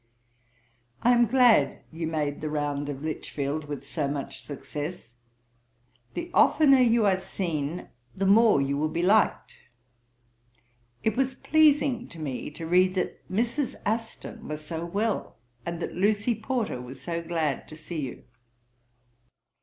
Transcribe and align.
'I 1.03 1.11
am 1.11 1.25
glad 1.27 1.67
that 1.73 1.83
you 1.91 2.07
made 2.07 2.41
the 2.41 2.49
round 2.49 2.89
of 2.89 3.03
Lichfield 3.03 3.65
with 3.65 3.85
so 3.85 4.07
much 4.07 4.41
success: 4.41 5.13
the 6.15 6.31
oftener 6.33 6.81
you 6.81 7.05
are 7.05 7.19
seen, 7.19 7.87
the 8.15 8.25
more 8.25 8.59
you 8.59 8.77
will 8.79 8.89
be 8.89 9.03
liked. 9.03 9.59
It 11.03 11.15
was 11.15 11.35
pleasing 11.35 12.07
to 12.07 12.17
me 12.17 12.49
to 12.49 12.65
read 12.65 12.95
that 12.95 13.31
Mrs. 13.31 13.75
Aston 13.85 14.47
was 14.47 14.65
so 14.65 14.83
well, 14.83 15.37
and 15.67 15.79
that 15.79 15.93
Lucy 15.93 16.33
Porter 16.33 16.81
was 16.81 16.99
so 16.99 17.21
glad 17.21 17.67
to 17.67 17.75
see 17.75 17.99
you. 18.01 18.23